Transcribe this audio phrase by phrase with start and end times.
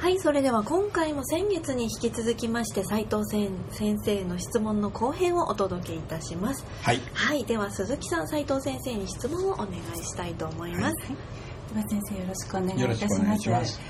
[0.00, 6.64] はいそれでは今回も先月に引き続きまして斉藤先生の質問の後編をお届けいたします。
[6.80, 7.00] はい。
[7.12, 11.08] はいでは鈴木さん斉藤先生に質問をお願いしたいと思います、
[11.74, 13.68] では先生よろしくお願いいよろしくお願たします。
[13.68, 13.80] いします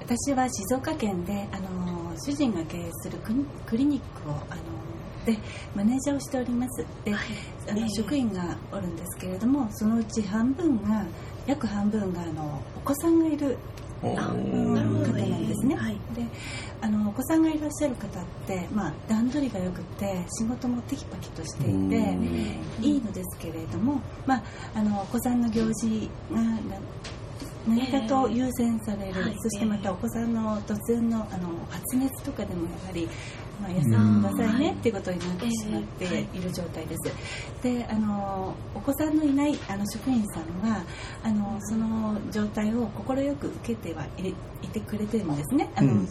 [0.00, 5.38] 私は静岡県であの主人が経営するクリクリニックをあので
[5.74, 6.84] マネージャーをしております。
[7.06, 7.26] で、はい。
[7.66, 11.06] あのええ職員がおるんですけれどもそのうち半分が
[11.46, 13.56] 約半分があのお子さんがいる
[14.02, 15.92] なるほど方なんですね、はい。
[16.14, 16.24] で
[16.80, 22.84] あのお子さんがいらっしゃる方って、まあ、段取りが良くて仕事もテキパキとしていてうん。
[22.84, 24.42] いいのですけれども、まあ、
[24.74, 26.58] あのお子さんの行事がな
[27.68, 29.36] 何かと優先される、はい。
[29.38, 33.06] そしてまたお子さんの突然のあの発熱とかでもやはり、
[33.60, 37.12] まあ、休んでくださいねっていうことになってしまっている状態です。
[37.62, 40.82] であのお子さんのいないあの職員さんは
[41.22, 45.70] あのその状態を快く受けてはいてくれてるんですね。
[45.76, 46.08] あの、うん。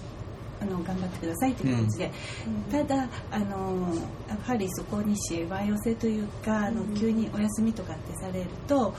[0.62, 2.12] あの頑張ってくださいという感じで、
[2.70, 3.96] ただあの
[4.28, 6.96] やはりそこにしわ寄せというかあのうん。
[6.96, 8.94] 急にお休みとかってされるとあの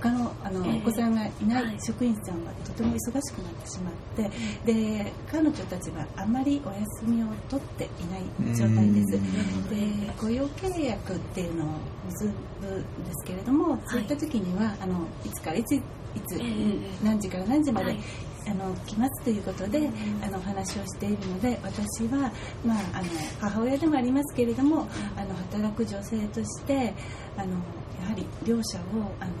[0.00, 0.78] 他のあの、ええ。
[0.78, 1.76] お子さんがいなはい。
[1.76, 4.30] い職員さんはとても忙しくなってしまって、
[4.72, 9.16] で彼女たちはあまりお休みを取っていない状態です。
[9.16, 10.06] うん。
[10.06, 11.68] で雇用契約っていうのを
[12.06, 12.24] 結
[12.60, 15.82] ぶんですけれども、そういった時にはあのいつからいつい
[16.26, 17.98] つ、ええ何時から何時まで、はい。
[18.44, 20.24] あの来ますということで、うん。
[20.24, 22.32] あのお話をしているので私は、
[22.66, 23.08] まあ、あの
[23.40, 26.92] 母親でもありますけれども、あの働く女性として
[27.36, 27.52] あの
[28.00, 29.32] やはり両者をあの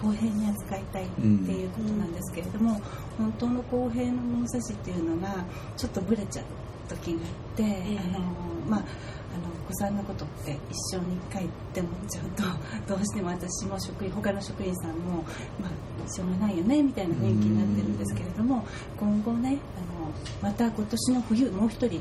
[0.00, 2.80] 公平に扱いたいっていうことなんですけれども、
[3.18, 5.44] 本当の公平の物差しっていうのが
[5.76, 6.44] ちょっとブレちゃう
[6.88, 7.24] 時があ
[7.54, 8.20] って、えあの
[8.68, 12.42] まああのお子さんのことって一生に一回って思っちゃうと
[12.94, 15.24] どうしても私も職員他の職員さんも、
[15.60, 18.64] まあ、しょうがないよねみたいな雰囲気になってるんですけれども
[18.98, 19.95] 今後ねあの
[20.42, 22.00] また今年の冬もう一人あの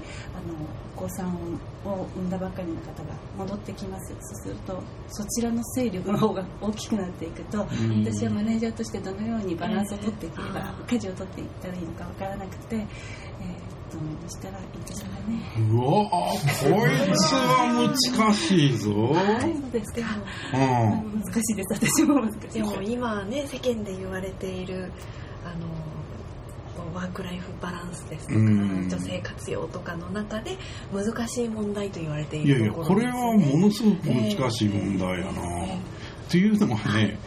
[0.98, 1.36] お子さん
[1.86, 12.86] を産んだばかりの方が戻ってきますそうするとそちらの勢力の方が大きくなっていくと、ん私はマネージャーとしてどのようにバランスを取っていけば、ええ舵を取っていったらいいのかわからなくて、えー
[13.96, 15.72] どうしたらいいでしょうかね。
[15.72, 20.02] うわこいつは難しいぞそうですか。
[20.54, 21.74] うん難しいです。
[21.74, 22.50] 私も難しい。
[22.50, 24.92] でも今ね世間で言われている
[25.46, 25.95] あの
[26.96, 28.88] ワークライフバランスですとかうん。
[28.90, 30.58] 女性活用とかの中で
[30.94, 37.18] 難しい問題と言われていいやいやるとこれはものすごく難しい問題やな、えっていうのはね、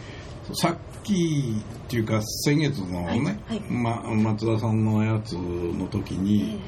[0.53, 3.61] さっきっていうか先月のね、はいはい。
[3.69, 6.59] ま、松田さんのやつの時えに、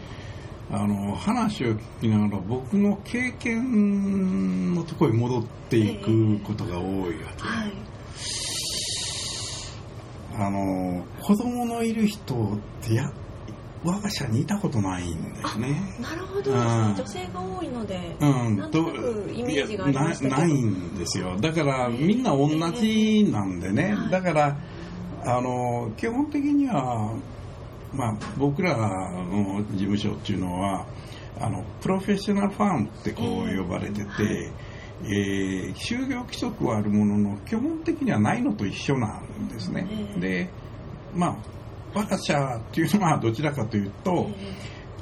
[0.72, 7.74] あの話を聞きながら僕の経験のところに戻っていくことが多いわけ、はい
[10.34, 12.38] あの子供のいる人っ
[12.82, 13.12] てや
[13.84, 15.82] 我が社にいたことないんだよね。
[16.00, 16.58] なるほど、うん。
[16.96, 21.36] 女性が多いので、うん、なんとなくイメージがなないんですよ。
[21.38, 24.12] だからみんな同じなんでね、はい。
[24.12, 24.58] だから
[25.26, 27.16] あの基本的には、
[27.92, 30.86] まあ、僕らの事務所っていうのは
[31.40, 34.52] あのプロフェッショナルファームってこう呼ばれてて、はい
[35.04, 40.50] えー就業規則はあるものの基本的にはないのと一緒なんですね、ええで
[41.16, 41.36] まあ
[41.94, 44.30] 我が社っていうのはどちらかというと、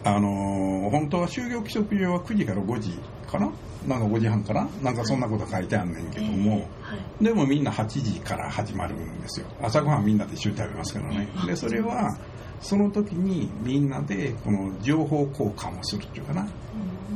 [0.04, 3.52] あのー本当は就業規則上は9時から5時かな？
[3.88, 4.68] なんか5時半かな？
[4.82, 7.24] なんかそんなこと書いてあんねんけども、はい。
[7.24, 9.46] でもみんな8時から始まるんですよ。
[9.62, 11.28] 朝ごはんみんなで一緒に食べますからね。
[11.46, 12.18] でそれは
[12.59, 16.47] その時にみんなでこの情報交換をするっていうかな。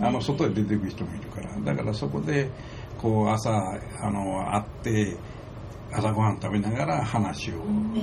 [0.02, 1.56] あの外で出てくる人もいるから。
[1.62, 2.50] だからそこで
[3.04, 5.18] こう朝あの会って
[5.92, 7.56] 朝ごはん食べながら話を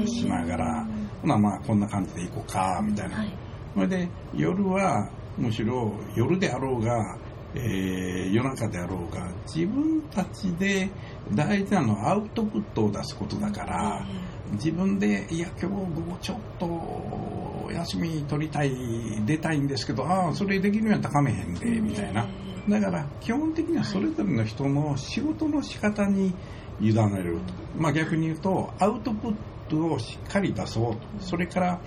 [0.06, 0.86] しながら、
[1.22, 3.32] ほなまあこんな感じで行こうかみたいな、はい。
[3.74, 7.18] それで夜はむしろ夜であろうが、
[7.54, 10.88] えー夜中であろうが自分たちで
[11.34, 14.06] 大事なのはアウトプットを出すことだから、
[14.52, 18.72] 自分でいや今日午後ちょっと休み取りたい
[19.24, 22.26] 出たいんですけどああそれできるんやったらかめへんでみたいな
[22.70, 26.34] だから基本的にはそれぞれの人の仕事の仕方に
[26.80, 29.34] 委ねると、まあ、逆に言うとアウトプッ
[29.70, 31.00] ルをしっかり出そうと。
[31.20, 31.80] それから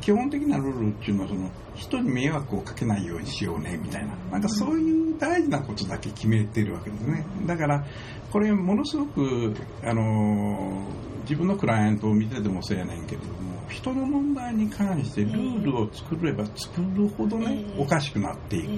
[0.00, 4.14] 基本的なルールっていうのはその人に迷惑をかけないようにしようねみたいな。
[4.30, 7.26] なんかそういう大事なことだけ決めてるわけですね。
[7.46, 7.84] だから
[8.30, 10.84] これものすごくあの
[11.22, 18.70] 自分のクライアントを見ててもそうやねんけれども人の問題に関してルールを作れば作るほどねおかしくなっていく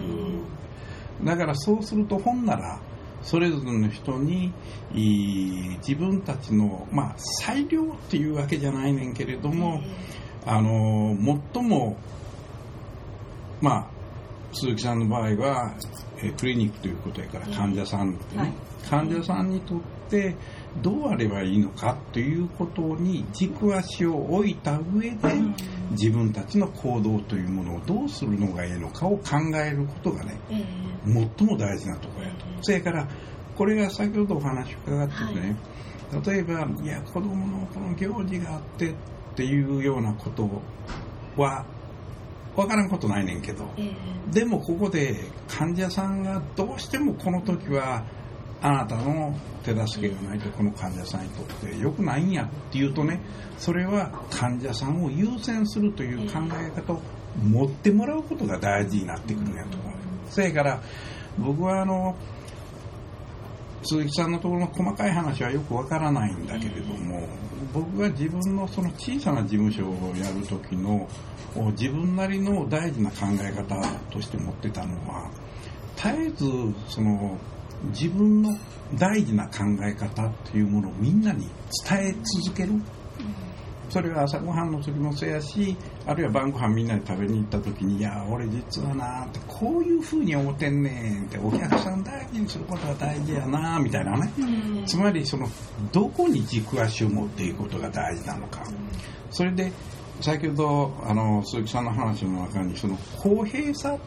[1.25, 2.81] だからそうすると本なら
[3.23, 4.53] それぞれの人に
[4.93, 9.81] 自分たちの、まあ、裁量っていうわけじゃないねんけれども、
[10.45, 11.17] あの
[11.55, 11.97] 最も、
[13.61, 13.87] まあ、
[14.53, 15.73] 鈴木さんの場合は
[16.39, 18.19] クリニックということやから患者さん、ね。
[18.37, 18.53] はい、
[18.89, 19.81] 患者さんにとっ
[20.11, 20.35] て
[20.81, 25.17] どうあればいいのかということに軸足を置いた上で
[25.91, 30.41] 自分たちの行動というものをどうするのがいいのかを考えることがね、
[31.05, 32.47] 最も大事なところやと。
[32.63, 33.09] それから
[33.57, 35.57] これが先ほどお話伺っててね、
[36.11, 38.95] はい、例えばいや子供のこの行事があってっ
[39.37, 40.49] ていうようなこと
[41.37, 41.67] は
[42.57, 48.05] 分からんことないねんけど、えー、でもここで患者さんがどうしてもこの時は
[48.63, 53.21] あなたの手助けがないとこの患者さんにとって良くないんやっていうとね
[53.59, 57.03] それは患者さんを優先するという考え方を
[57.43, 59.93] 持ってもらうことが大事になってくるんやと思う。
[60.31, 60.81] それから
[61.39, 62.17] 僕はあの
[63.85, 67.29] 鈴木さんのところの細かい話はよくわからないんだけれども
[67.73, 71.09] 僕が自分のその小さな事務所をやる時の
[71.73, 73.77] 自分なりの大事な考え方
[74.11, 75.31] として持ってたのは
[75.97, 76.47] 絶えず
[76.89, 77.39] その
[77.91, 78.51] 自分の
[78.99, 81.49] 大事な考え方っていうものをみんなに
[81.89, 82.15] 伝え
[82.45, 82.73] 続ける。
[83.93, 85.77] それは朝ごはんの時もそうやし
[86.07, 94.33] あるいは晩ご飯みんなで食べに行った時に「いや俺実はな」ってこういうふうに思ってんねんってお客さん大事にすることが大事やなみたいなね、
[94.87, 95.47] つまりその
[95.93, 98.65] どこに軸足を持っていくことが大事なのか、
[99.31, 99.71] それで
[100.23, 103.99] 先ほどあの鈴木さんの話の中にその公平さっ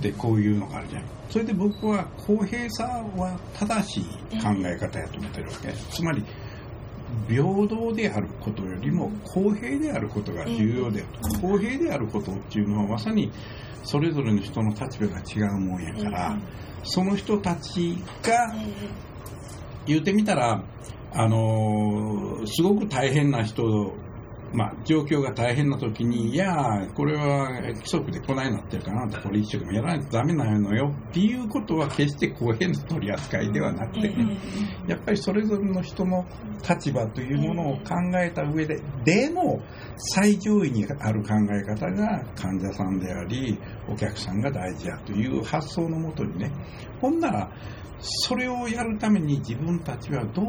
[0.00, 1.04] てこういうのがあるじゃん。
[1.30, 2.84] それで僕は公平さ
[3.16, 4.04] は正しい
[4.42, 5.72] 考え方やと思ってるわけ。
[5.90, 6.24] つまり
[7.28, 13.30] 平等であることよりも公平であることが重要である、公平であることっていうのはまさに
[13.84, 16.38] それぞれの人の立場が違うもんやから、
[16.84, 18.54] その人たちが
[19.86, 20.62] 言うてみたら
[21.12, 23.94] あのすごく大変な人
[24.54, 26.52] まあ、状況が大変な時に、いや
[26.94, 30.94] これは規則でこないなってるかなと、これ一生懸命やらないとダメなのよ。
[31.10, 34.38] っていうことは決して公平な取り扱いではなくて、ね、
[34.86, 36.26] やっぱりそれぞれの人の
[36.68, 39.62] 立場というものを考えた上で、でも
[39.96, 43.58] 最上位にある考え方が患者さんであり、
[43.88, 46.52] お客さんが大事やという発想のもとにね、
[47.00, 47.50] ほんなら、
[47.98, 50.46] それをやるために自分たちはどう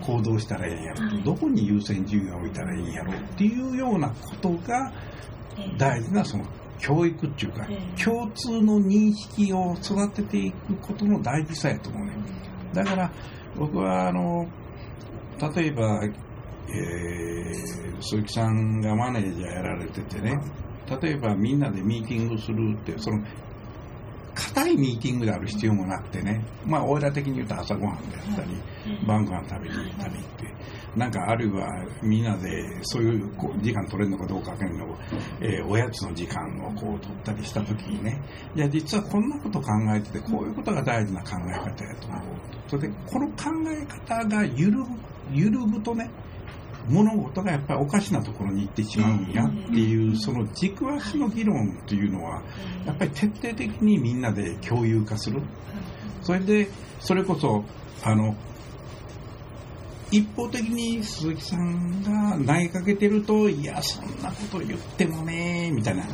[0.00, 4.92] 行動したらええんやろ、どこに優先順位を置いたらええんやろっていうようなことが
[5.76, 6.44] 大事なその
[6.78, 7.66] 教育っていうか、
[8.02, 12.12] 共通の認識を育てていくことの大事さやと思うね。
[12.72, 13.10] だから
[13.56, 14.46] 僕はあの
[15.54, 20.38] 例えば、えー、鈴木さんがマネージャーやられててね
[21.00, 23.28] 例えばみんなでミーティングするってその硬
[24.66, 28.50] いミーティングである必要もなくてね、まあ、俺ら的に言うと朝ごはんであったり、
[29.06, 30.54] 晩ご飯食べに行ったりって、
[30.96, 31.68] なんかあるいは
[32.02, 34.98] みんなでそういう時間取れるのかどうかわかんないの
[35.40, 38.20] えー、おやつの時間をこう取ったりした時にね、
[38.56, 42.22] いや、実はこんなこと考えてて、こういうことが大事な考え方やと思う。
[42.68, 46.10] それで、この考え方が揺るぐ、揺るぐとね、
[46.88, 52.42] 物事がやっぱりおかしなところに行ってしまうんやっていうその軸足の議論っていうのは
[52.86, 55.40] やっぱり徹底的にみんなで共有化する。
[56.22, 56.68] それで
[57.00, 57.64] それこそ
[58.02, 58.34] あの
[60.10, 66.06] 一方的に鈴木さんが投げかけてると、いや、そんなこと言ってもね、みたいな。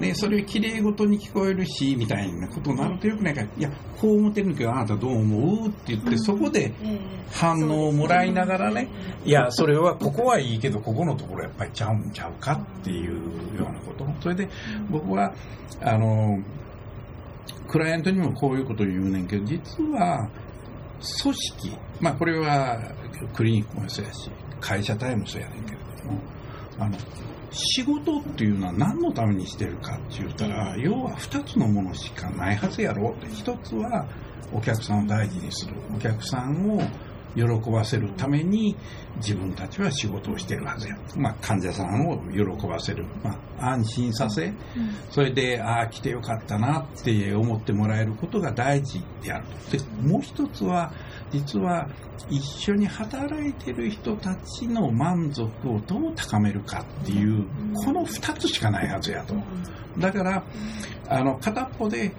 [0.00, 6.72] ね、それきれいごとに聞こえるし、みたいなことになるとよくないから、いや、こう思ってるけど、あなたどう思うって言って、そこで
[7.30, 8.88] 反応をもらいながらね、
[9.24, 14.06] いや、それは、ここはいいけど、ここのところやっぱりちゃうんちゃうかっていうようなこと。
[14.20, 14.48] それで、
[14.90, 15.34] 僕は、
[15.82, 16.38] あの、
[17.68, 20.28] クライアントにもこういうことを言うねんけど、実は、
[21.22, 22.80] 組織、まあこれは
[23.34, 24.30] クリニックもそうやし、
[24.60, 26.20] 会社体もそうやねんけれども、
[26.78, 26.96] あの、
[27.50, 33.26] 仕事っていうのは何のためにしてるかって言ったら、要は2つのものしかないはずやろって。
[33.26, 34.06] 1つは
[34.52, 35.74] お客さんを大事にする。
[35.94, 36.80] お客さんを
[37.34, 38.76] 喜ばせるために
[39.16, 44.52] 自分たちは仕事をしてるはずや、まあ、患者さんを喜ばせる、まあ、安心させ、
[45.10, 49.44] それでああ来てよかったなって思ってもらえることが大事である。
[49.70, 50.92] とでもう一つは
[51.30, 51.88] 実は
[52.30, 59.34] 一緒に働いてる人たちの満足をどう高めるかっていうこの2つしかないはずやと。
[59.98, 60.44] だから
[61.08, 62.12] あの片っぽで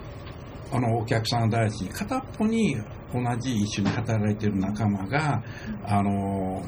[0.72, 2.76] あのお客さんを大事に片っぽに
[3.14, 5.42] 同じ一緒に働いてる仲間が
[5.84, 6.62] あの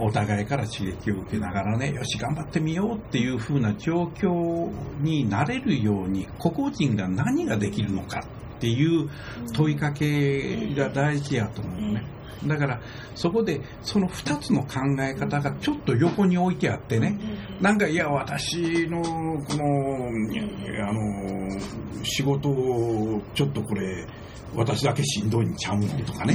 [0.00, 4.70] お互いから刺激を受けながらねよし頑張ってみようっていう風な状況
[5.02, 8.20] になれるように個々人が何ができるのか
[8.56, 9.10] っていう
[9.54, 12.20] 問いかけが大事やと思うね。
[12.46, 12.80] だから
[13.14, 17.18] そこでその2つの考え方がちょっと横に置いてあってね
[17.60, 20.08] なんかいや私のこの
[20.88, 21.60] あの
[22.02, 24.06] 仕事をちょっとこれ
[24.54, 26.34] 私だけしんどいんちゃうのとかね、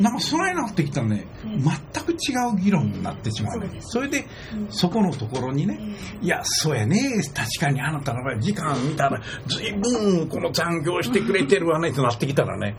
[0.00, 2.14] なんかそないなってきたらね、全く違
[2.52, 4.26] う議論になってしまうね、それで、
[4.70, 5.78] そこのところにね、
[6.20, 12.76] いや、そうやね、確かにあなたの場合、時間見たら、ずいぶんこの残業してくれてるわねってなってきたらね、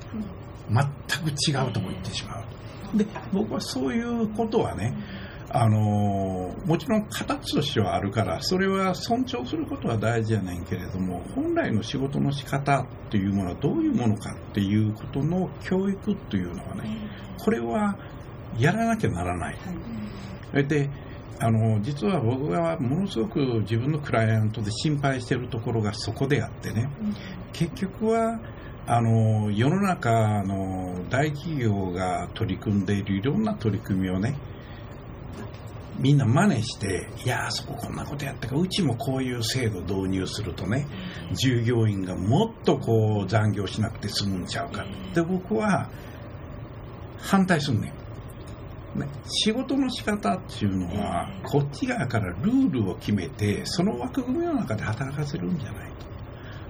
[0.70, 0.86] 全
[1.24, 2.98] く違うとこ行ってしまう。
[2.98, 4.94] で、僕はそういうことはね、
[5.50, 17.98] あのもちろん形としてはあるからそれは尊重することは大事やねんけれども本来の仕事の仕方っていうものはどういうものかっていうことの教育っていうのはねこれは
[18.58, 19.58] やらなきゃならない。
[20.52, 20.90] はい、で
[21.40, 26.90] あの実は僕はものすごく自分のクライアントで心配しているところがそこであってね。
[27.54, 28.40] 結局は
[28.86, 34.36] あの世の中の大企業が取り組んでいるいろんな取り組みをね
[36.00, 40.88] みんな真似して、いやあそここんなことやったかうちもこういう制度導入するとね、
[41.34, 45.90] 従業員がもっとこう残業しなくて済むんちゃうかって僕は
[47.20, 47.94] 反対すんねん。
[49.28, 56.07] 仕事の仕方っていうのは、こっち側からルールを決めて、その枠組みの中で働かせるんじゃないと。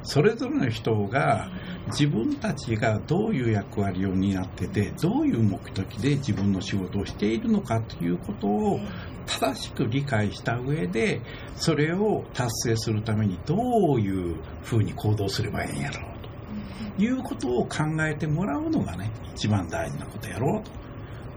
[0.07, 1.51] それぞれの人が
[1.87, 8.79] 自分たちがどういう役割を担っててどういう目的で自分の仕事をしているのかということを
[9.25, 11.21] 正しく理解した上で
[11.57, 13.57] それを達成するためにど
[13.95, 20.71] ういうふうに行動すればいいんやろうということを考えてもらうのがね一番大事なことやろうと。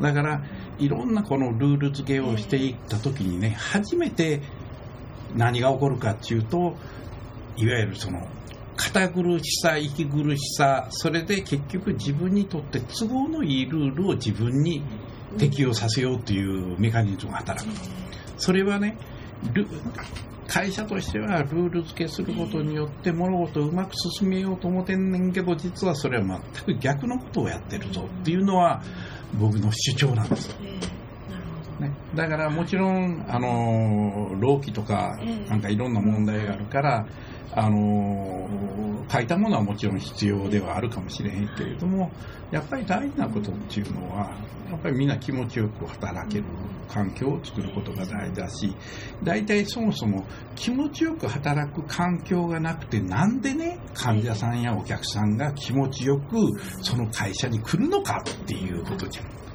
[0.00, 0.44] だから
[0.78, 4.40] いろんなこのルール付けをしていった時にね初めて
[5.34, 6.76] 何が起こるかっていうと
[7.56, 8.28] いわゆるその
[8.76, 14.82] 堅苦しさ息苦しさそれで結局自分にとって都合のいいルールを自分に
[15.38, 17.70] 適用させようというメカニズムが働く。
[18.36, 18.96] それはね、
[20.48, 28.82] 会社としてはルール付けすることによって物事をうまく進めようと思ってんねんけど実はそれは全く逆のことをやってるぞっていうのは
[29.38, 30.56] 僕の主張なんです。
[31.80, 35.18] ね、だからもちろん、あの労基とか
[35.48, 37.06] なんかいろんな問題があるから、
[37.52, 38.48] あの
[39.10, 42.12] 書いたものはもちろん必要ではあるかもしれへんけれども
[42.52, 44.30] やっぱり大事なことっていうのは
[44.70, 46.44] やっぱりみんな気持ちよく働ける
[46.88, 48.76] 環境を作ることが大事だし
[49.24, 56.36] 大体そもそも気持ちよく働く環境がなくてなんでね患者さんやお客さんが気持ちよく
[56.82, 59.49] その会社に来るのかっていうことじゃん。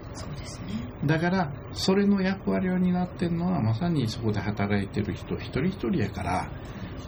[1.06, 6.50] だからそれの役割を担ってるのはまさにそこで働いてる人一人一人やから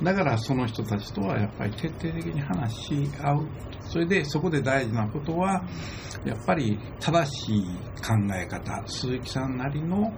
[0.03, 3.47] だからその人たちとはやっぱり徹底的に話し合う。
[3.89, 5.65] それでそこで大事なことは、
[6.25, 7.63] やっぱり正しい
[8.05, 10.13] 考え方、鈴木さんなりの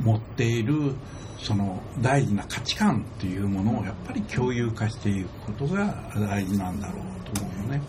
[0.00, 0.94] 持っている
[1.38, 7.82] その大事な価値観というものをやっぱり共有化していくことが大事なんだろうと思うよね。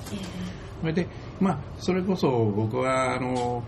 [0.80, 1.08] それで、
[1.40, 3.64] まあ、それこそ僕はあの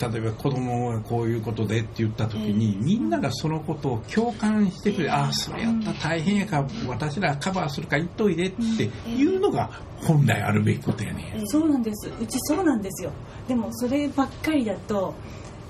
[0.00, 9.70] 例えば子供がこういうことでって言った時に、みんながそのことを共感してくれ、ああ、それやったら大変やから、私らカバーするから言っといでっていうのが
[10.02, 12.10] 本来あるべきことやね、そうなんです。
[12.20, 13.12] うちそうなんですよ。
[13.46, 15.14] でもそればっかりだと、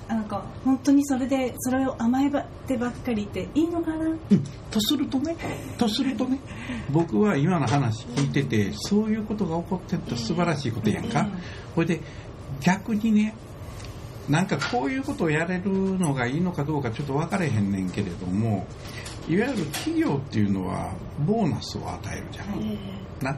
[0.07, 2.29] なんか本当にそれでそれを甘え
[2.67, 4.19] てばっかりっていいのかな、うん、
[4.69, 5.35] とするとね
[5.79, 6.39] とするとね
[6.93, 11.27] 僕は今の話聞いててそういうことが起こってると素晴らしいことやんか、
[11.73, 12.01] これで
[12.61, 13.33] 逆にね
[14.29, 18.65] なんかこういうことをやれるのがいいのかどうかちょっと分かれへんねんけれども
[19.27, 20.93] いわゆる企業っていうのは
[21.25, 22.77] ボーナスを与えるじゃん。
[23.21, 23.37] な。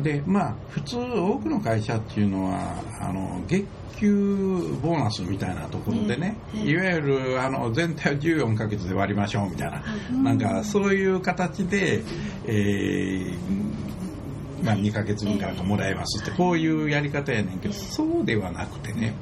[0.00, 3.64] でまあ普通多くの会社っていうのはあの月
[3.96, 6.76] 給ボーナスみたいなところでね、い。
[6.76, 9.82] わゆるあの全体を14ヶ月で割りましょうみたいな、
[10.22, 12.02] なんかそういう形で、
[12.44, 13.84] えー
[14.64, 19.14] まあ、2ヶ月分からかもらえますってこういうやり方やねんけどそうではなくてね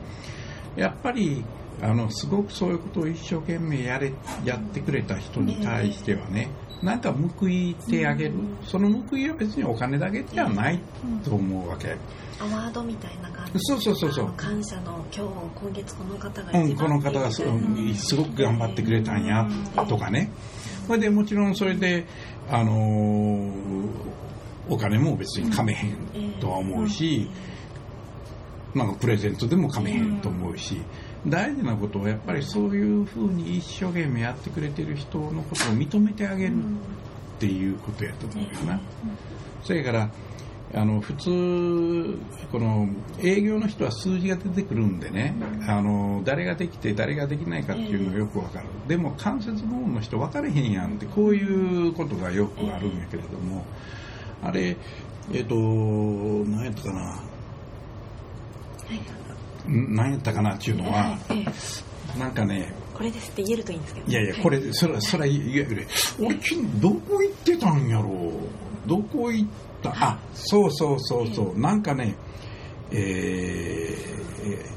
[0.76, 1.44] やっぱり
[1.80, 4.12] あのすごくそういうことを一生懸命やれ
[4.44, 6.50] やってくれた人に対してはね
[6.82, 8.34] なんか報いてあげる。
[8.64, 10.80] その報いは別にお金だけではない
[11.24, 11.96] と思うわけ。
[12.40, 13.52] アワードみたいな感じ。
[13.60, 14.32] そうそうそうそう。
[14.36, 19.48] 感謝の今日今月この方がうん、この方がすうんすごく頑張ってくれたんや
[19.88, 20.32] とかね。
[20.88, 22.04] それでもちろんそれで、
[22.50, 24.12] あのー
[24.68, 27.28] お金も別にかめへんとは思うし、なん
[28.74, 30.80] かプレゼントでもかめへんと思うし、
[31.26, 38.80] 大事なことはやっぱりそういうふうに一生懸命やってくれてる人のことを認めてあげるっていうことやと思うよな。
[39.62, 40.10] それから
[40.74, 42.18] あの普通
[42.50, 42.88] この
[43.22, 45.34] 営業の人は数字が出てくるんでね
[45.68, 48.66] あの誰ができて誰ができないかっていうのがよくわかる。
[48.88, 53.64] でも間接部門の人分かれへんやんってこういうことがよくあるんやけれども
[54.42, 54.76] あれ
[55.32, 57.14] えっ、と何やったかな。
[57.16, 57.31] ん
[59.66, 61.44] 何やったかなっていうのはえ
[62.16, 62.18] え。
[62.18, 64.10] なんかねこれですって言えるといいんですけど。
[64.10, 65.86] いやいや、これ、それは、それは、いやいや、
[66.20, 68.10] 俺、昨日どこ行ってたんやろ
[68.84, 68.88] う？
[68.88, 69.48] どこ行っ
[69.82, 72.14] た、あ、そうそうそうそう、なんかね、
[72.90, 74.72] えー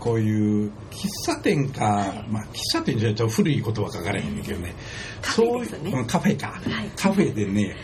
[0.00, 4.74] こういう喫茶店か、まあ、喫茶店じゃちょっと古い言葉書かれへんけどね、
[5.22, 6.90] そういううんカフェか、はい。
[6.96, 7.76] カフェでね、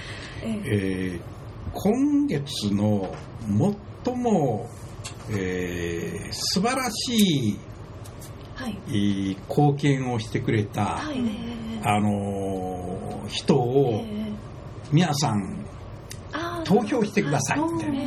[0.43, 0.63] ええ。
[0.65, 1.21] えー
[1.75, 3.15] 今月の
[4.05, 4.69] 最も、
[5.31, 7.59] えー素晴らしい
[8.55, 8.79] はい。
[8.89, 11.19] えー貢献をしてくれた、はい。
[11.19, 11.23] え
[11.77, 14.33] えあのー人をええ
[14.91, 15.65] 皆さん
[16.65, 17.99] 投票してくださいみたいな。
[17.99, 18.07] え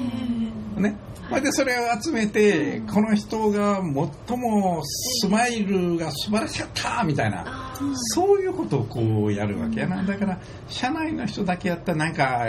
[0.78, 0.98] えね。
[1.30, 3.82] それでそれを集めて、この人が
[4.28, 7.74] 最もスマイルが素晴らしかったみたいな、
[8.14, 10.04] そういうことをこうやるわけやな。
[10.04, 10.38] だから、
[10.68, 12.46] 社内の人だけやったらなんか、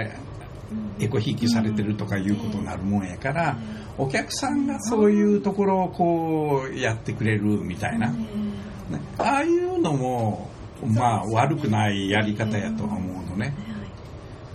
[1.01, 3.57] エコひいきされてるとかいうことになるもんやから、
[3.99, 8.11] お客さんがそういうところをこうやってくれるみたいな。
[8.11, 8.17] ね
[9.19, 10.51] ああいうのも、
[10.85, 13.55] まあ悪くないやり方やとは思うのね。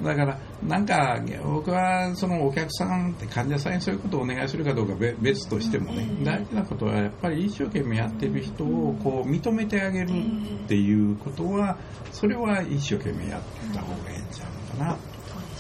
[0.04, 11.78] だから、なんか、僕はそのお客さんって患者さんにそういうことをお願いするかどうかべ別としてもね、大事なことはやっぱり一生懸命やってる人をこう認めてあげるっていうことは、
[12.12, 13.42] それは一生懸命やっ
[13.74, 14.98] た方がいいんちゃうのかな。
[14.98, 15.17] そうです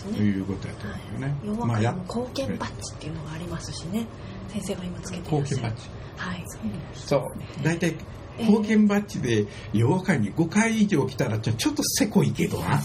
[0.08, 0.18] ね。
[0.18, 1.36] ということやと思うよね。
[1.44, 4.06] 世のまあや貢献バッジっていうのがありますしね。
[4.50, 5.62] 先生が今つけていらっしゃる。
[5.62, 5.90] 貢献バッジ。
[6.18, 6.44] はい。
[6.94, 7.24] そう。
[7.64, 7.96] 大体、
[8.40, 12.82] 貢献バッジで夜中に5回以上来たらちょちょっとせこいけどな。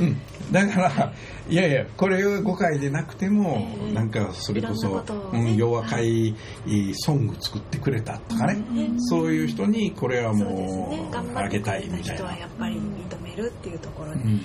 [0.00, 0.16] うん。
[0.52, 1.12] だから、
[1.48, 5.38] いやいや、これ5回でなくても、ええなんかそれこそ、なことをね。
[5.38, 8.62] うん、ソング作ってくれたとかね、
[8.98, 12.32] そういう人にこれはもうあげたたいみたいな人は。
[12.36, 14.40] やっぱり認めるっていうところうん。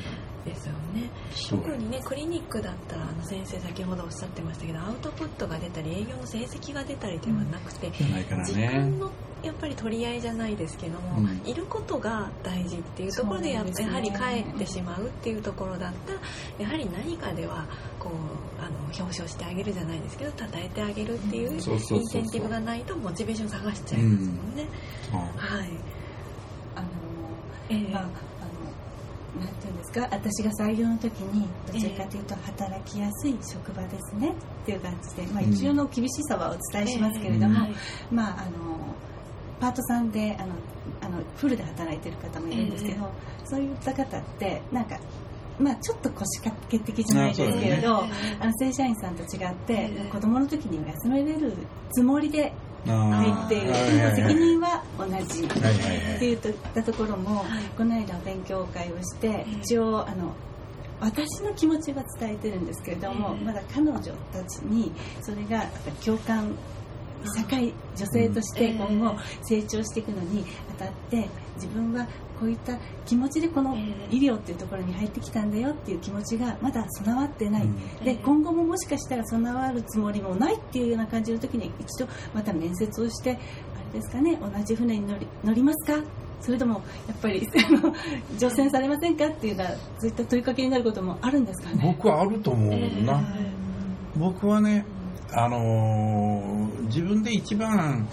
[0.46, 1.10] ですよね、
[1.50, 8.98] 特にねクリニックだったらあの先生先ほどおっしゃってましたけどアウトプットが出たり営業の成績が出たりではなくて、じゃないから時ね間。
[8.98, 9.12] の
[9.44, 11.42] やっぱり取り合いじゃないですけども、うん。
[11.46, 13.74] いることが大事っていうところでやね。
[13.78, 16.20] やはり帰ってしまうっていうところだったら
[16.60, 17.66] やはり何かでは
[18.00, 24.68] こうあの表彰してあげるじゃないですけど称えてあげるっていうインセンティブがないとモチベーション探しちゃいますもんね。
[25.12, 25.70] はい、
[26.76, 26.88] あの
[27.70, 27.94] ええ。
[27.94, 28.10] まあ、
[29.40, 30.08] なんていうんですか？
[30.12, 34.30] 私が採用の時にどちらかというと働きやすい職場ですね。
[34.30, 35.54] っていう感じで、まあ、うん。
[35.54, 37.76] 一応の厳しさはお伝えしますけれども、はい。
[38.12, 38.96] まああの
[39.60, 40.54] パートさんであの
[41.02, 43.10] あのフルで働いてる方もいるんですけど、
[43.46, 45.00] そういった方ってなんか
[45.60, 50.10] まあちょっと腰掛け的じゃないですけれど、あの正社員さんと違って、ええ。
[50.12, 51.54] 子供の時には休めれる
[51.92, 52.54] つもりで
[52.88, 55.12] 入っているあー責任は同じ。
[55.12, 55.24] はい
[55.62, 56.16] はいはい。
[56.16, 57.64] って言ったところも、はい。
[57.78, 60.34] この間勉強会をして、え一応あの
[61.00, 64.00] 私の気持ちは伝えてるんですけれども、ええまだ彼女
[64.32, 65.66] たちにそれが
[66.04, 66.52] 共感
[67.36, 70.46] 社会女性として今後成長していくのに
[70.78, 72.08] あたって自分は
[72.40, 73.80] こういった気持ちでこのえ
[74.12, 74.16] え。
[74.16, 77.76] 医療っていうところに入ってきたんだよっていう気持ちがまだ備わってない、うん。
[77.76, 78.16] でええ。
[78.24, 83.34] 今後ももしかしたら備わるつもりもないっていうような感じの時に一度また面接をしてあ
[83.94, 86.02] れですかね同じ船に乗り乗りますか？
[86.40, 87.48] それともやっぱり
[88.38, 89.70] 乗船されませんかっていうような
[90.00, 91.80] そういった問いかけになることもあるんですかね？
[91.84, 92.70] 僕はあると思う
[93.04, 93.22] な。
[93.40, 93.52] え
[94.16, 94.86] 僕はね、
[95.32, 98.08] あのー自分で一番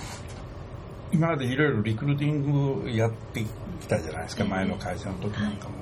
[1.13, 3.45] 今までいろいろリクルーティングやって
[3.81, 5.75] きたじゃないですか、ええ前の会社の時なんかも。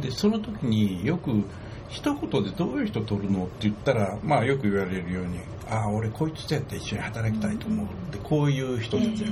[0.00, 1.44] で、その時によく
[1.88, 9.28] 一言でどういう人取るのって言ったら、まあよく言われるように、ああ、俺こいつとやって一緒に働きたいと思うって、こういう人たちや。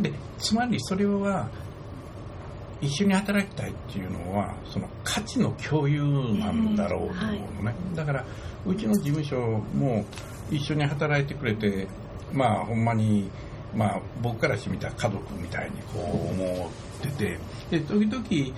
[0.00, 1.48] で、つまりそれは、
[2.80, 6.02] 一緒に働きたいっていうのはその価値の共有
[6.38, 7.96] なんだろうと思うのね、はい。
[7.96, 8.24] だから
[8.66, 9.36] うちの事務所
[9.74, 10.04] も
[10.50, 11.88] 一緒に働いてくれて
[12.32, 13.30] まあほんまに
[13.74, 17.38] まあ僕からしてみたら家族みたいにこう思ってて
[17.70, 18.56] で時々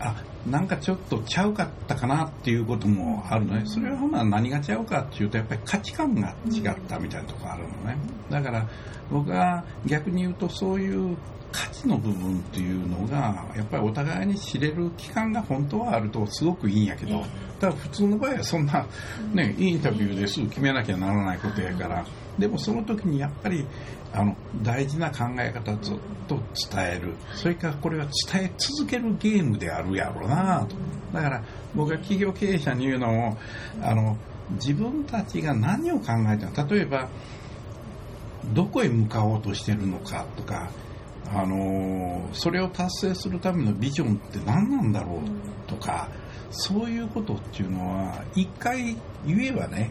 [0.00, 3.62] あなんかちょっとちゃうかったかなっていうこともあるのね。
[3.66, 7.96] それはまあ何がちゃうかっていうとやっぱり価値観が違ったみたいなところあるのね。
[8.30, 8.68] だから
[9.10, 11.16] 僕は逆に言うとそういう
[11.52, 17.24] 価値の部分っていうのがやっぱりお互いに知れる期間が本当はあるとすごくいいんやけど
[17.58, 18.86] ただ普通の場合はそんな、
[19.32, 22.04] ね、インタビューですぐ決めなきゃならないことやから
[22.38, 23.66] でもその時にやっぱり
[24.12, 27.14] あの大事な考え方をずっと伝える。
[27.34, 30.76] それからこれは伝え続けるゲームであるやろうなと。
[31.12, 33.38] だから僕が企業経営者に言うのも
[33.82, 34.16] あの
[34.52, 37.08] 自分たちが何を考えてるの例えば
[38.54, 40.70] どこへ向かおうとしてるのかとか
[41.34, 45.68] あのそれを達成するためのビジョンって何なんだろう？
[45.68, 46.08] とか
[46.50, 49.90] そういうことっていうのは一回言えばね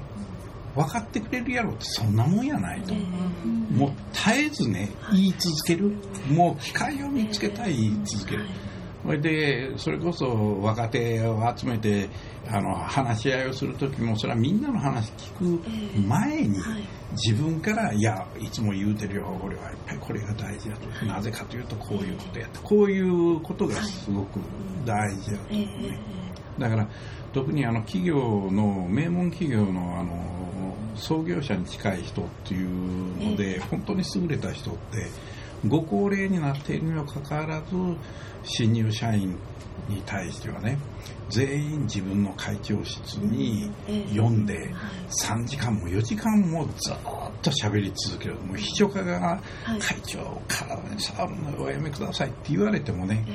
[0.75, 2.93] 分かってくれるやろってそんなもんやないと。
[3.73, 5.91] もう絶えずね言い続ける。
[6.31, 8.45] もう機会を見つけたい言い続ける
[9.07, 12.09] それでそれこそ若手を集めて
[12.45, 16.59] あの話し合いをする時もそれはみんなの話聞く前に
[17.13, 21.05] 自分からいやいつも言うてるよ俺はやっぱりこれが大事だと。
[21.05, 24.41] なぜかというとこういうことやってこういうことがすごく
[24.85, 25.99] 大事だと思うね。
[26.59, 26.89] だから
[27.31, 28.17] 特にあの企業
[28.51, 35.07] の名門企業のあの創業者に近い人っていうので本当に優れた人って
[35.65, 37.65] ご高齢になっているにもかかわらず
[38.43, 39.37] 新入社員
[39.89, 40.77] に対してはね
[41.29, 43.69] 全員自分の会長室に
[44.09, 44.73] 読んで
[45.25, 46.95] 3時間も4時間もずっ
[47.41, 48.35] と喋り続ける。
[48.35, 49.41] もう秘書家が
[49.79, 53.25] 会長体に触るのをおやめくださいって言われてもね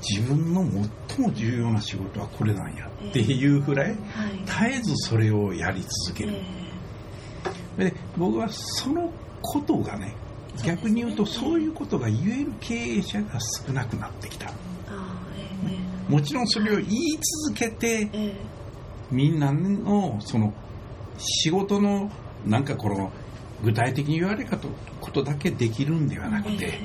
[0.00, 0.64] 自分の
[1.08, 3.96] 最も重要な仕事はこれなんやっていうぐらい
[4.44, 6.34] 絶えずそれをやり続ける。
[7.76, 10.14] で僕はそのことがね
[10.64, 14.52] 逆に言うとそういうことが言える経営者が少なくなってきた。
[16.08, 18.08] もちろんそれを言い続けて
[19.10, 20.54] みんなのその
[21.18, 22.10] 仕事の
[22.46, 23.12] なんかこの
[23.62, 26.80] 具体的に言われたことだけできるんではなくて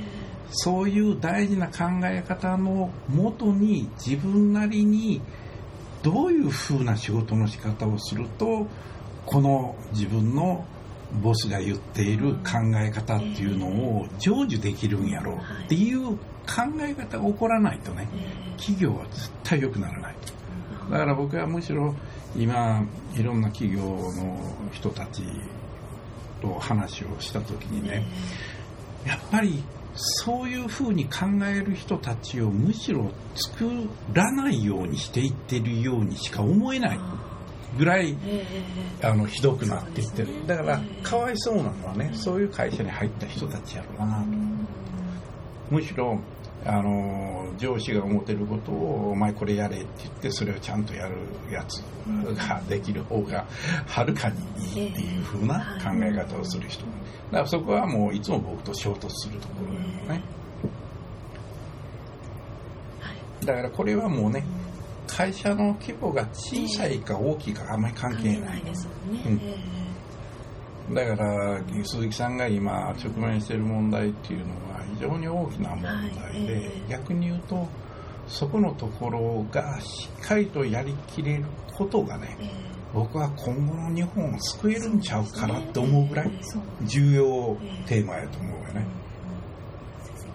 [0.49, 5.21] そういう大事な考え方のもとに自分なりに
[6.01, 8.67] どういうふうな仕事の仕方をすると
[9.25, 10.65] この自分の
[11.21, 16.17] ボスが言っている考え方っていうのを成就できるんやろうっていう考
[16.81, 18.07] え方が起こらないとね
[18.57, 20.15] 企業は絶対良くならない。
[20.91, 21.95] だから僕はむしろ
[22.35, 25.23] 今いろんな企業の人たち
[26.41, 28.05] と話をした時にね
[29.05, 29.63] やっぱり
[29.95, 33.69] そういうふうに考える人たちをむしろ作
[34.13, 36.99] らないようにしていってるようにしか思えない
[37.77, 38.15] ぐらい
[39.01, 40.45] あのひどくなっていってる。
[40.47, 44.27] だからかわいそうなのはねそういう会社に入った人たちやろうなと。
[45.71, 46.19] むしろ
[46.65, 51.15] あの上司が思ってることを「お前これやれ」って言ってそれをちゃんとやる
[51.51, 51.81] やつ
[52.37, 53.45] ができる方が
[53.85, 54.37] はるかに
[54.81, 56.85] いいっていうふうな考え方をする人。
[57.31, 60.23] だからそこはもういつも僕と衝突するところだよね。
[63.45, 64.45] だからこれはもうね
[65.07, 68.61] 会社の規模が小さいか大きいかあんまり関係ない。
[68.61, 69.35] ですもん。
[69.35, 69.55] ね、
[70.91, 77.67] だから鈴木さんが今直面している問題っていうのは非常に大きな問題で、逆に言うと
[78.27, 82.37] そこのところがしっかりとやりきれることがね、
[82.93, 86.31] 僕は今後の日本を救えるんちゃうかなって思うぐらい
[86.83, 88.85] 重要テーマやと思うよね。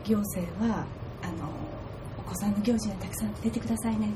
[0.05, 0.87] 行政は
[2.29, 4.11] 子さんの行事にたくさん出てくださいね。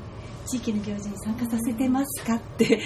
[0.45, 2.77] 地域の行事に参加させてますかって、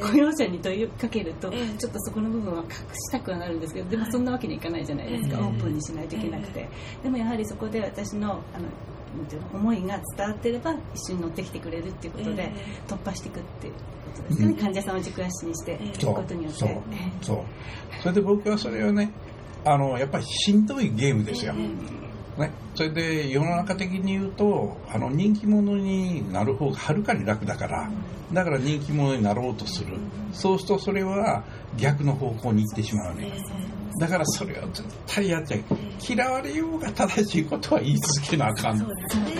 [0.00, 6.68] 雇用者に問いかけると、ちょっとそこの部分は隠したくはなるんですけどでもそんなわけにいかないじゃないですか、オープンにしないといけなくて、
[7.02, 8.68] でもやはりそこで私のあの
[9.52, 12.52] 思いが伝わってれば一緒に乗ってきてくれるっていうことで、
[12.86, 13.80] 突破していくっていうこ
[14.22, 16.58] とですね、患者さんを軸足にしていくことによって。
[16.60, 16.70] そう。
[17.20, 17.38] そう。
[18.02, 19.10] それで僕はそれをね
[19.64, 21.52] あのやっぱりしんどいゲームですよ、
[22.38, 27.90] ね、それで世の中的に言うとあの人気者になる方がはるかに楽だから
[28.32, 29.96] だから人気者になろうとする。
[30.32, 31.44] そうするとそれは
[31.78, 33.32] 逆の方向に行ってしまうね
[33.98, 35.64] だからそれは絶対やっちゃい
[36.06, 38.82] 嫌われようが正しいことは言い続けなあかん。
[38.82, 38.84] っ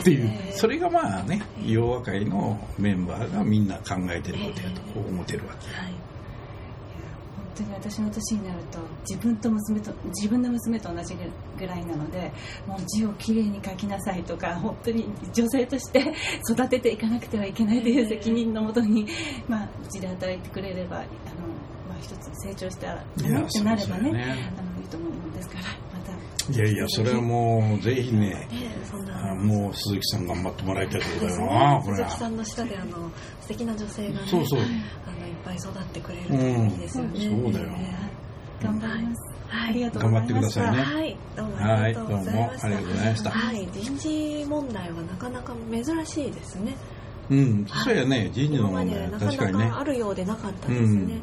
[0.03, 0.31] ていう。
[0.53, 5.67] それがまあね洋和会のメンバーがみんな考えてることやとこう思ってるわけ。
[7.57, 11.17] 本当に私の年になると自分と娘と自分の娘と同じ
[11.59, 12.31] ぐらいなので
[12.67, 16.13] もう字をきれいに書きなさいとか本当に女性として
[16.51, 19.07] 育てていかなくてはいけないという責任のもとに、
[19.49, 21.07] まあ、うちで働いてくれればあの、
[21.89, 24.53] まあ、一つ成長したらってなればね
[26.51, 28.49] いやいや、それはもう、ぜひね、
[29.43, 37.27] もう鈴木さん頑張ってもらいたいところだよな、ね、鈴木さんの下であの素敵な女性がね、そうそうあのいっぱい育ってくれるといいですよね。
[37.27, 37.69] うん、そうだよ。
[38.63, 39.37] 頑張ります。
[39.49, 40.63] はい、ありがとうございました。
[40.73, 42.69] はい、どうもありがとうございました。
[42.69, 43.31] はい、どうもありがとうございました。
[43.31, 46.77] はい、人事問題はなかなか珍しいですね。
[47.29, 49.71] うん、そうやね、人事の問題は確かにね。
[49.75, 51.21] あるようでなかったですね。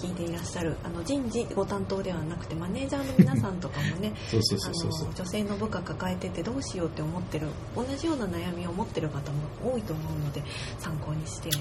[0.00, 10.42] 聞いていらっしゃるあの人事ご担当ではなくてマネージャーの皆さんとかもね女性の部下抱えててどうしようって思ってる同じような悩みを持ってる方も多いと思うので
[10.78, 11.52] 参考にしてい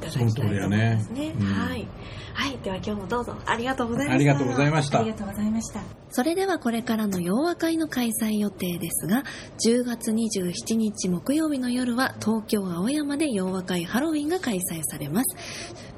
[0.00, 0.68] ただきたいと思います
[1.12, 1.26] ね。
[1.26, 1.86] ねうん、はい、
[2.34, 4.14] はい、では今日もどうぞありがとうございました。
[4.14, 4.98] ありがとうございました。
[4.98, 5.82] ありがとうございました。
[6.14, 9.24] それではこれからの洋和会の開催予定ですが、
[9.66, 15.36] 10月27日木曜日の夜は東京青山で洋和会ハロウィンが開催されます。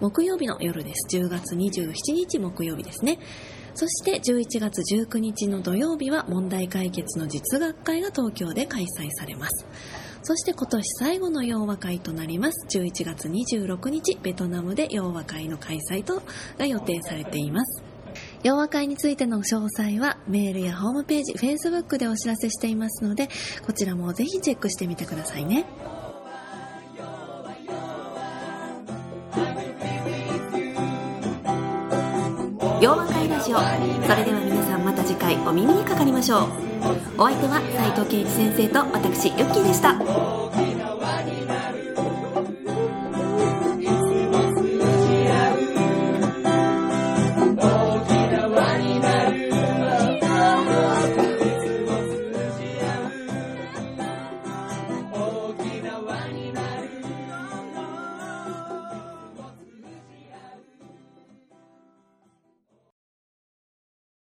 [0.01, 1.17] 木曜日の夜です。
[1.17, 3.19] 10月27日木曜日ですね。
[3.75, 9.67] そして11月19日の土曜日は問題解決の実学会が東京で開催されます。
[10.23, 12.67] そして今年最後の洋和会となります。
[12.79, 16.23] 11月26日、ベトナムで洋和会の開催と
[16.57, 17.83] が予定されています。
[18.45, 23.29] 洋和会についての詳細はメールやホームページ、Facebook でお知らせしていますので、
[23.67, 25.67] こちらもぜひチェックしてみてくださいね。
[33.45, 33.63] ジオそ
[34.17, 36.49] れでは皆さんまた次回お耳にかかりましょう。
[37.19, 40.74] お相手は斉藤圭一先生と私ユッキーでした。